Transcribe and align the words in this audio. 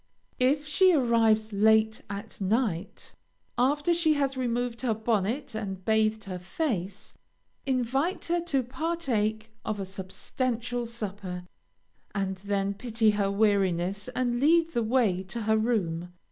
If 0.39 0.65
she 0.65 0.93
arrives 0.93 1.53
late 1.53 2.01
at 2.09 2.41
night, 2.41 3.13
after 3.55 3.93
she 3.93 4.15
has 4.15 4.35
removed 4.35 4.81
her 4.81 4.95
bonnet 4.95 5.53
and 5.53 5.85
bathed 5.85 6.23
her 6.23 6.39
face, 6.39 7.13
invite 7.67 8.25
her 8.25 8.41
to 8.45 8.63
partake 8.63 9.51
of 9.63 9.79
a 9.79 9.85
substantial 9.85 10.87
supper, 10.87 11.45
and 12.15 12.37
then 12.37 12.73
pity 12.73 13.11
her 13.11 13.29
weariness 13.29 14.07
and 14.15 14.39
lead 14.39 14.71
the 14.71 14.81
way 14.81 15.21
to 15.25 15.41
her 15.41 15.57
room. 15.59 16.11